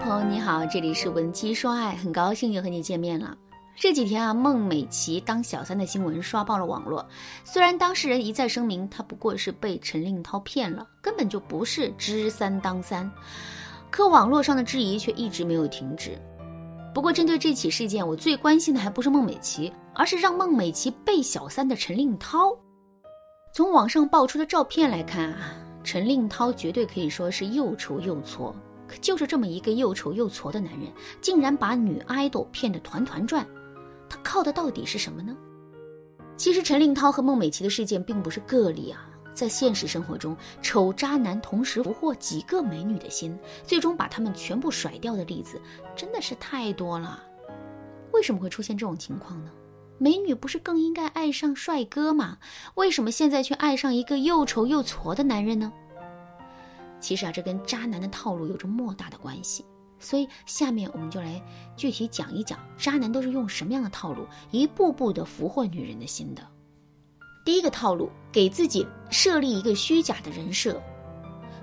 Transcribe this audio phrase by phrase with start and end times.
[0.00, 3.36] 朋友你好，这里是文姬说爱，很高兴又和你见面了。
[3.74, 7.04] 这几天啊，孟美岐当小三的新闻刷爆了网络。
[7.44, 13.10] 虽然当事人一再声明，她不过是被陈令涛骗了，根本就不是知三当三，
[13.90, 16.18] 可网络上的质疑却一直没有停止。
[16.94, 22.56] 不过，针对这起事件，我最关心的还不是孟美岐，而是让孟美岐被小三的陈令涛。
[23.52, 28.52] 从网上爆出的照片来看啊，陈令涛绝对可以说是又丑又矬。
[28.86, 33.46] 可就是这么一个又丑又矬的男人，竟然把女爱豆骗得团团转，
[34.08, 35.36] 他靠的到底是什么呢？
[36.36, 45.60] 其实陈令涛和孟美岐的事件并不是个例啊，在现实生活中，丑渣男同时俘获几个美女的心，最终把他们全部甩掉的例子
[45.94, 47.22] 真的是太多了。
[48.12, 49.50] 为什么会出现这种情况呢？
[49.98, 52.36] 美女不是更应该爱上帅哥吗？
[52.74, 55.72] 为什么现在却爱上一个又丑又矬的男人呢？
[57.00, 59.64] 其实啊，这跟渣男的套路有着莫大的关系。
[59.98, 61.42] 所以下面我们就来
[61.74, 66.46] 具体讲一讲，渣男都是用什么样的套路，一步步的俘获女人的心的。
[67.44, 70.80] 第一个套路，给自己设立一个虚假的人设。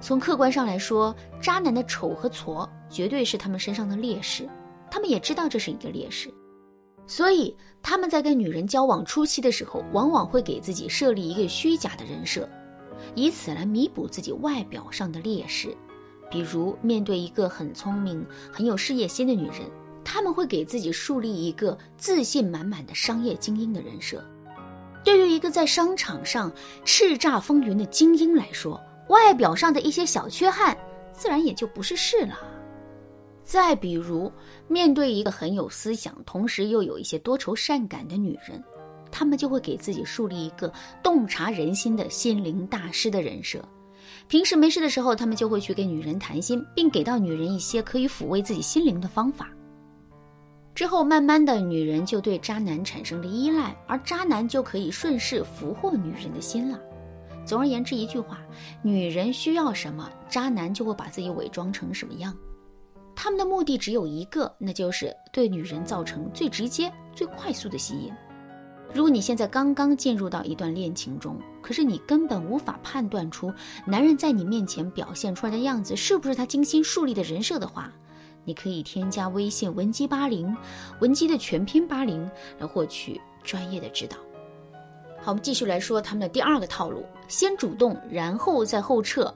[0.00, 4.48] 从客观上来说，渣男的丑和矬绝对是他们身上的劣势，
[4.90, 6.32] 他们也知道这是一个劣势，
[7.06, 12.48] 所以他们在跟女人交往初期的时候，往往会给自己设立一个虚假的人设。
[13.14, 15.76] 以此来弥补自己外表上的劣势，
[16.30, 19.70] 比如面对一个很聪明、很有事业心的女人，
[20.04, 24.24] 他们会给自己树立一个自信满满的商业精英的人设。
[25.04, 26.50] 对于一个在商场上
[26.84, 30.76] 叱咤风云的精英来说，外表上的一些小缺憾，
[31.12, 32.38] 自然也就不是事了。
[33.42, 34.30] 再比如，
[34.68, 38.62] 面对一个很有思想，同时又有一些多愁善感的女人。
[39.12, 43.62] 他们就会给自己树立一个洞察人心的心灵大师的人设。
[44.26, 49.50] 平时没事的时候，他们就会去跟女人谈心，并给到女人一些可以抚慰自己心灵的方法。
[50.74, 56.80] 之后，慢慢的，女人就对渣男产生了依赖，而渣男就可以顺势俘获女人的心了。
[57.44, 58.40] 总而言之，一句话，
[58.80, 62.34] 女人需要什么，渣男就会把自己伪装成什么样。
[63.14, 68.10] 他们的目的只有一个，那就是对女人造成最直接、最快速的吸引。
[68.94, 73.52] 如果你现在刚刚进入到一段恋情中，可是你根本无法判断出
[73.86, 77.90] 男人在你面前表现出来的样子是不是他精心树立的人设的话，
[78.44, 80.54] 你可以添加微信文姬八零，
[81.00, 84.18] 文姬的全拼八零，来获取专业的指导。
[85.22, 89.32] 好，我们继续来说他们的第二个套路：先主动，然后再后撤，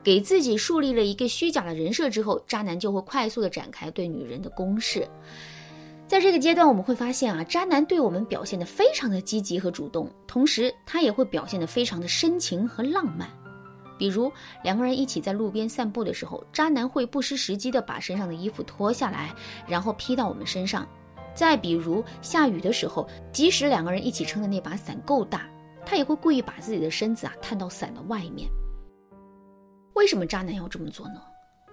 [0.00, 5.08] 给自己树立了一个虚假的人设之后，渣男就会快速的展开对女人的攻势。
[6.10, 13.30] 在这个阶段，我们会发现啊，渣男对我们表现的非常的积极和主动，同时他也会表现的非常的深情和浪漫。
[13.96, 14.28] 比如
[14.64, 19.32] 两个人一起在路边散步的时候，渣男会不失时机的把身上的衣服脱下来，
[19.68, 20.84] 然后披到我们身上。
[21.32, 25.48] 再比如下雨的时候，即使两个人一起撑的那把伞够大，
[25.86, 28.50] 他也会故意把自己的身子啊探到伞的外面。
[29.94, 31.22] 为什么渣男要这么做呢？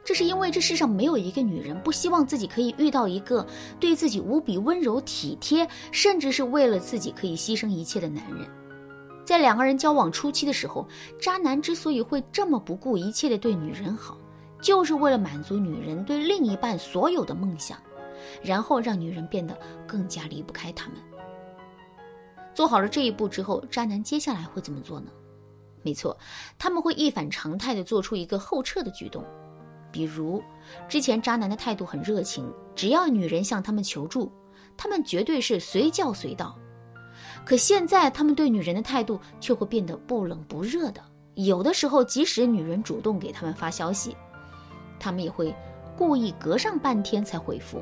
[0.07, 3.45] 这是因为这世上没有一个女人不希望自己可以遇到一个
[3.77, 8.47] 对自己无比温柔体贴，甚至是为了自己可以牺牲一切的男人。
[9.25, 10.87] 在两个人交往初期的时候，
[11.19, 14.17] 渣男之所以会这么不顾一切的对女人好，
[14.61, 17.77] 就是为了满足女人对另一半所有的梦想，
[18.41, 20.95] 然后让女人变得更加离不开他们。
[22.55, 25.11] 做好了这一步之后，渣男接下来会怎么做呢？
[25.83, 26.17] 没错，
[26.57, 29.21] 他们会一反常态的做出一个后撤的举动。
[29.97, 30.43] 比如，
[30.87, 34.31] 之前渣男的态度很热情，只要女人向他们求助，
[34.77, 36.55] 他们绝对是随叫随到。
[37.43, 41.01] 可现在，他们对女人的态度却会变得不冷不热的。
[41.33, 44.15] 有的时候，即使女人主动给他们发消息，
[44.99, 45.51] 他们也会
[45.97, 47.81] 故意隔上半天才回复。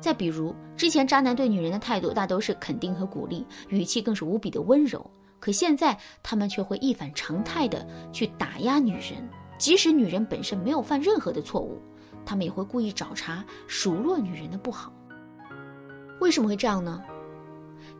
[0.00, 5.08] 再比如，之前渣男对女人的态度大都是肯定和鼓励，语气更是无比的温柔。
[5.38, 9.24] 可现在，他们却会一反常态的去打压女人。
[9.58, 11.80] 即使女人本身没有犯任何的错误，
[12.24, 14.92] 他们也会故意找茬数落女人的不好。
[16.20, 17.02] 为什么会这样呢？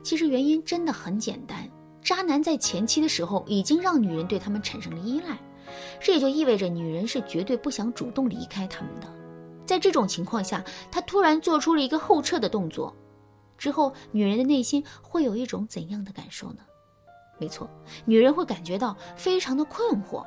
[0.02, 1.68] 其实原因真的很简单，
[2.02, 5.38] 渣男在前期的时候已经让女人对他们产生了依赖，
[6.00, 9.06] 这也就意味着女人是绝对不想主动离开他们的。
[9.64, 12.94] 在这种情况下，他突然做出了一个后撤的动作，
[13.56, 16.58] 之后女人的内心会有一种怎样的感受呢？
[17.38, 17.68] 没错，
[18.04, 20.24] 女人会感觉到非常的困惑。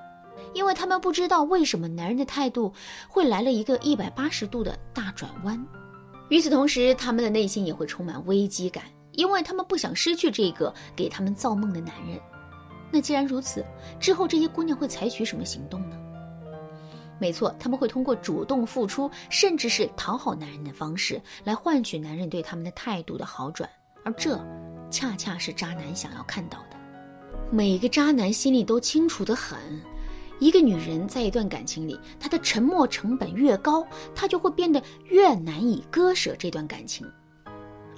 [0.53, 2.73] 因为他们不知道为什么男人的态度
[3.07, 5.65] 会来了一个一百八十度的大转弯，
[6.29, 12.19] 与此同时，他们的内心也会充满危机感，因为他们不想失去这个给他们造梦的男人。
[12.91, 13.65] 那既然如此，
[13.99, 15.97] 之后这些姑娘会采取什么行动呢？
[17.19, 23.67] 没错，他们会通过主动付出，甚至是讨好男人的方式来换取男人对他们的态度的好转，
[24.05, 24.39] 而这
[24.91, 26.77] 恰恰是渣男想要看到的。
[27.51, 29.57] 每个渣男心里都清楚的很，
[30.39, 37.05] 一个女人在一段感情里，她的沉默成本越高，她就会变得越难以割舍这段感情。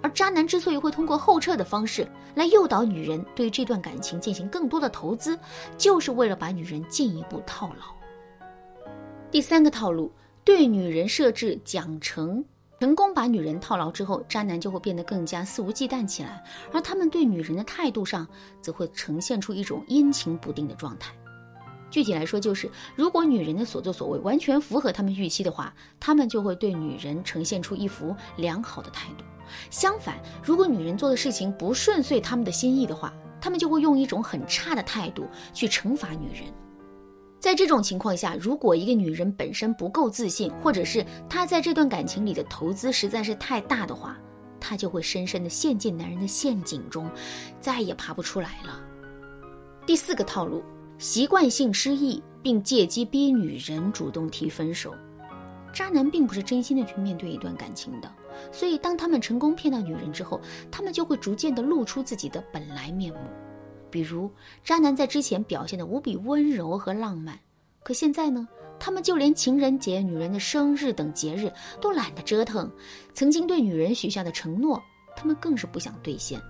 [0.02, 5.38] 而渣男之所以会通过后撤的方式来诱导女人对这段感情进行更多的投资，
[5.78, 8.90] 就是为了把女人进一步套牢。
[9.30, 10.10] 第三个套路，
[10.46, 12.42] 对女人设置奖惩，
[12.80, 16.42] 成功把女人套牢之后，渣男就会变得更加肆无忌惮起来，
[16.72, 18.26] 而他们对女人的态度上，
[18.62, 21.14] 则会呈现出一种阴晴不定的状态。
[21.90, 29.24] 具体来说，就是如果女人的所作所为完全符合他们预期的话，他们就会对女人呈现出一副良好的态度；
[29.70, 36.44] 相反，如果女人做的事情不顺遂他们的心意的话，他们就会用一种很差的态度去惩罚女人。
[37.40, 44.18] 在这种情况下，如果一个女人本身不够自信，或者是她在这段感情里的投资实在是太大的话，
[44.60, 47.10] 她就会深深的陷进男人的陷阱中，
[47.62, 48.82] 再也爬不出来了。
[49.86, 50.62] 第四个套路，
[51.00, 54.94] 习惯性失忆，并借机逼女人主动提分手。
[55.74, 58.14] 渣男并不是真心的去面对一段感情的，
[58.52, 63.20] 所以当他们成功骗到女人之后，他们就会逐渐的露出自己的本来面目。
[63.90, 64.30] 比如，
[64.62, 67.40] 渣男在之前表现的无比温柔和浪漫，
[67.82, 68.46] 可现在呢，
[68.78, 71.50] 他们就连情人节、女人的生日等节日
[71.80, 72.70] 都懒得折腾。
[73.14, 74.82] 曾经对女人许下的承诺，
[75.16, 76.42] 他们更是不想兑现。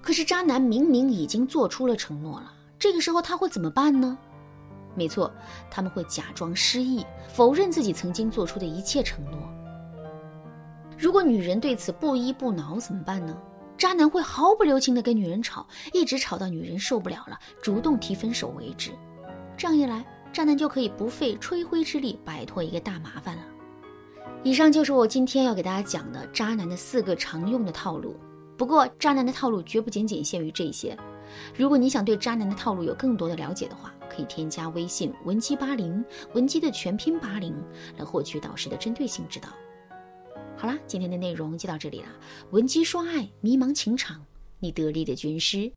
[0.00, 4.16] 可是，渣男明明已经做出了承诺了，这个时候他会怎么办呢？
[4.96, 5.30] 没错，
[5.70, 9.38] 他们会假装失忆，否认自己曾经做出的一切承诺。
[10.98, 13.36] 如果女人对此不依不挠，怎么办呢？
[13.76, 18.90] 渣男会毫不留情地跟女人吵，一直吵到女人受不了了，主动提分手为止。
[19.58, 23.42] 这样一来，渣男就可以不费吹灰之力摆脱一个大麻烦了。
[24.42, 28.16] 以上就是我今天要给大家讲的渣男的四个常用的套路。
[28.56, 30.96] 不过，渣男的套路绝不仅仅限于这些。
[31.56, 36.04] 如果你想对渣男的套路有更多的了解的话，可以添加微信文姬八零，
[36.34, 37.54] 文姬的全拼八零，
[37.96, 39.48] 来获取导师的针对性指导。
[40.56, 42.08] 好啦，今天的内容就到这里了。
[42.50, 44.24] 文姬说爱，迷茫情场，
[44.58, 45.72] 你得力的军师。